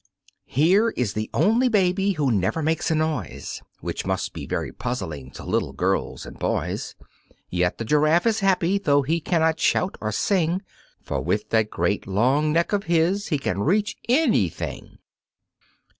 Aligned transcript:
Here 0.47 0.89
is 0.97 1.13
the 1.13 1.29
only 1.31 1.69
baby 1.69 2.13
who 2.13 2.31
never 2.31 2.63
makes 2.63 2.89
a 2.89 2.95
noise 2.95 3.61
(Which 3.81 4.03
must 4.03 4.33
be 4.33 4.47
very 4.47 4.71
puzzling 4.71 5.29
to 5.33 5.43
little 5.45 5.73
girls 5.73 6.25
and 6.25 6.39
boys). 6.39 6.95
Yet 7.51 7.77
the 7.77 7.85
Giraffe 7.85 8.25
is 8.25 8.39
happy 8.39 8.79
'though 8.79 9.03
he 9.03 9.19
cannot 9.19 9.59
shout 9.59 9.99
or 10.01 10.11
sing, 10.11 10.63
For 11.03 11.21
with 11.21 11.51
that 11.51 11.69
great 11.69 12.07
long 12.07 12.51
neck 12.51 12.73
of 12.73 12.85
his 12.85 13.27
he 13.27 13.37
can 13.37 13.59
reach 13.59 13.95
anything. 14.09 14.97